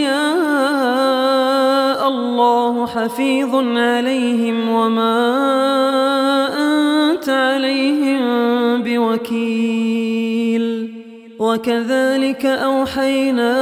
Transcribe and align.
حفيظ 3.01 3.55
عليهم 3.55 4.69
وما 4.69 5.17
أنت 6.57 7.29
عليهم 7.29 8.21
بوكيل. 8.83 10.61
وكذلك 11.39 12.45
أوحينا 12.45 13.53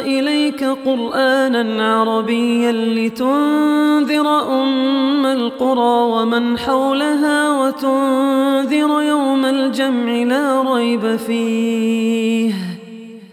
إليك 0.00 0.64
قرآنا 0.64 1.94
عربيا 1.94 2.72
لتنذر 2.72 4.26
أم 4.62 5.26
القرى 5.26 6.02
ومن 6.12 6.58
حولها 6.58 7.50
وتنذر 7.50 9.02
يوم 9.02 9.44
الجمع 9.44 10.12
لا 10.12 10.74
ريب 10.74 11.16
فيه. 11.16 12.54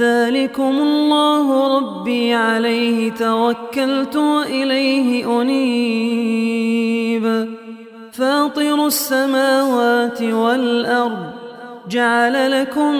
ذلكم 0.00 0.62
الله 0.62 1.76
ربي 1.76 2.34
عليه 2.34 3.10
توكلت 3.10 4.16
وإليه 4.16 5.42
أنيب. 5.42 7.26
فاطر 8.12 8.86
السماوات 8.86 10.22
والأرض 10.22 11.30
جعل 11.90 12.60
لكم 12.60 12.94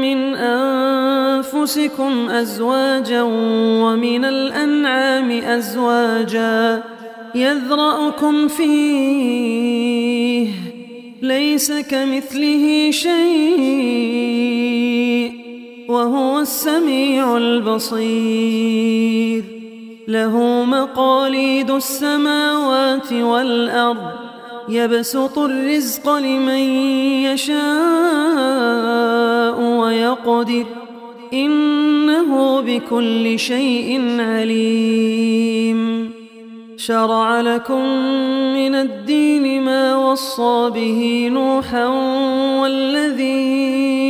من 0.00 0.34
أنفسكم 0.34 2.30
أزواجا 2.30 3.22
ومن 3.82 4.24
الأنعام 4.24 5.30
أزواجا 5.30 6.82
يذرأكم 7.34 8.48
فيه 8.48 10.48
ليس 11.22 11.72
كمثله 11.72 12.90
شيء. 12.90 15.09
وهو 15.90 16.40
السميع 16.40 17.36
البصير. 17.36 19.44
له 20.08 20.64
مقاليد 20.64 21.70
السماوات 21.70 23.12
والأرض. 23.12 24.10
يبسط 24.68 25.38
الرزق 25.38 26.16
لمن 26.16 26.58
يشاء 27.24 27.60
ويقدر. 29.60 30.64
إنه 31.32 32.60
بكل 32.60 33.38
شيء 33.38 34.16
عليم. 34.20 36.10
شرع 36.76 37.40
لكم 37.40 37.84
من 38.54 38.74
الدين 38.74 39.62
ما 39.62 39.96
وصى 39.96 40.70
به 40.74 41.28
نوحا 41.32 41.86
والذي 42.60 44.09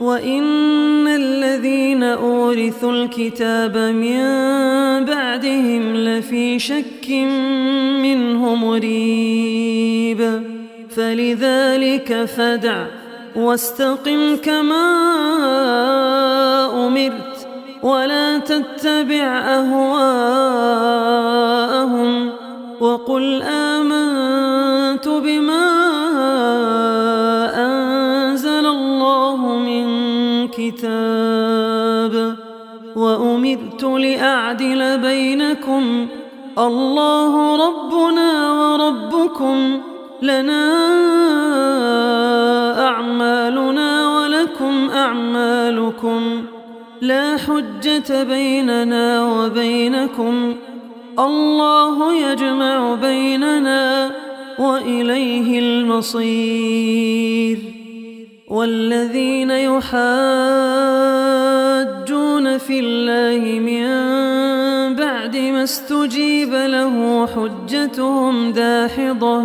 وإن 0.00 1.06
الذين 1.06 2.02
أورثوا 2.02 2.92
الكتاب 2.92 3.76
من 3.76 4.20
بعدهم 5.04 5.96
لفي 5.96 6.58
شك 6.58 7.10
منه 8.02 8.54
مريب 8.54 10.42
فلذلك 10.90 12.24
فدع 12.24 12.86
واستقم 13.36 14.36
كما 14.36 14.86
أمرت 16.86 17.48
ولا 17.82 18.38
تتبع 18.38 19.38
أهواءهم 19.38 20.66
وقل 22.80 23.42
آمنت 23.42 24.65
لأعدل 33.98 34.98
بينكم. 34.98 36.06
الله 36.58 37.56
ربنا 37.68 38.52
وربكم. 38.52 39.80
لنا 40.22 40.72
أعمالنا 42.88 44.18
ولكم 44.18 44.90
أعمالكم. 44.90 46.44
لا 47.00 47.36
حجة 47.36 48.22
بيننا 48.22 49.22
وبينكم. 49.22 50.54
الله 51.18 52.14
يجمع 52.14 52.94
بيننا 52.94 54.10
وإليه 54.58 55.58
المصير. 55.58 57.58
والذين 58.48 59.50
يحاجون 59.50 60.06
في 62.58 62.80
الله 62.80 63.60
من 63.60 63.86
بعد 64.94 65.36
ما 65.36 65.62
استجيب 65.62 66.52
له 66.54 67.26
حجتهم 67.26 68.52
داحضة 68.52 69.42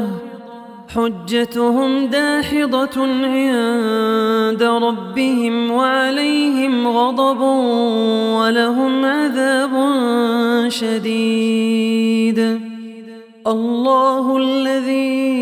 حجتهم 0.95 2.05
داحضة 2.05 3.01
عند 3.25 4.63
ربهم 4.63 5.71
وعليهم 5.71 6.87
غضب 6.87 7.41
ولهم 8.37 9.05
عذاب 9.05 9.71
شديد. 10.69 12.59
الله 13.47 14.37
الذي 14.37 15.41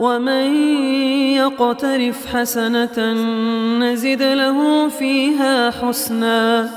ومن 0.00 0.54
يقترف 1.34 2.36
حسنة 2.36 3.12
نزد 3.78 4.22
له 4.22 4.88
فيها 4.88 5.70
حسنا. 5.70 6.70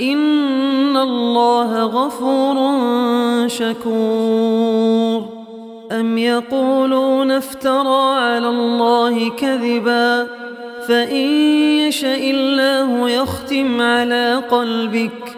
إن 0.00 0.96
الله 0.96 1.84
غفور 1.84 2.56
شكور. 3.48 5.28
أم 5.92 6.18
يقولون 6.18 7.30
افترى 7.30 8.14
على 8.18 8.48
الله 8.48 9.30
كذبا. 9.30 10.26
فإن 10.88 11.28
يشاء 11.78 12.30
الله 12.30 13.10
يختم 13.10 13.80
على 13.80 14.42
قلبك. 14.50 15.36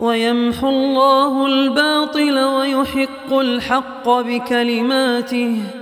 ويمحو 0.00 0.68
الله 0.68 1.46
الباطل 1.46 2.38
ويحق 2.38 3.32
الحق 3.32 4.08
بكلماته. 4.08 5.81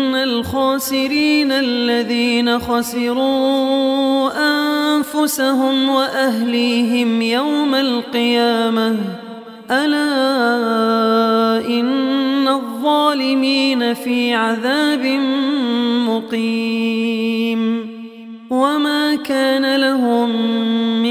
الخاسرين 0.41 1.51
الذين 1.51 2.59
خسروا 2.59 4.29
أنفسهم 4.33 5.89
وأهليهم 5.89 7.21
يوم 7.21 7.75
القيامة. 7.75 8.95
ألا 9.71 10.07
إن 11.67 12.47
الظالمين 12.47 13.93
في 13.93 14.33
عذاب 14.33 15.05
مقيم. 16.09 17.61
وما 18.49 19.15
كان 19.15 19.75
لهم 19.75 20.29
من 21.03 21.10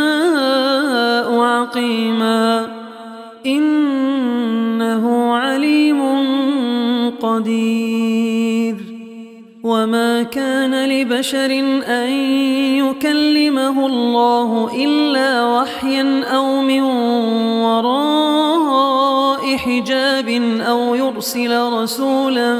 عقيما. 1.71 2.67
إنه 3.45 5.35
عليم 5.35 6.01
قدير. 7.21 8.75
وما 9.63 10.23
كان 10.23 10.89
لبشر 10.89 11.51
أن 11.87 12.09
يكلمه 12.77 13.85
الله 13.85 14.71
إلا 14.83 15.45
وحيا 15.45 16.23
أو 16.35 16.61
من 16.61 16.81
وراء 17.61 19.57
حجاب 19.57 20.29
أو 20.67 20.95
يرسل 20.95 21.73
رسولا 21.73 22.57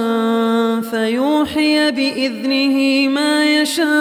فيوحي 0.81 1.91
بإذنه 1.91 3.07
ما 3.07 3.61
يشاء. 3.61 3.91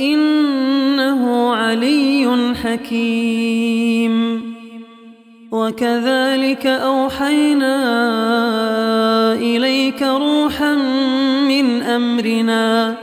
إنه 0.00 1.54
علي 1.54 2.03
حكيم. 2.74 4.14
وكذلك 5.52 6.66
أوحينا 6.66 7.76
إليك 9.34 10.02
روحا 10.02 10.74
من 11.48 11.82
أمرنا. 11.82 12.94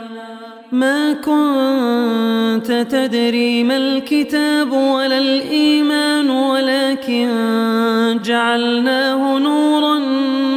ما 0.71 1.13
كنت 1.13 2.87
تدري 2.91 3.63
ما 3.63 3.77
الكتاب 3.77 4.71
ولا 4.71 5.17
الإيمان 5.17 6.29
ولكن 6.29 7.29
جعلناه 8.25 9.39
نورا 9.39 9.99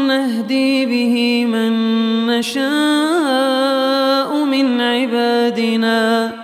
نهدي 0.09 0.87
به 0.87 1.47
من 1.47 1.73
نشاء 2.27 4.45
من 4.45 4.81
عبادنا. 4.81 6.44